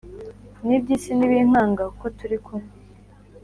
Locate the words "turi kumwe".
2.17-2.71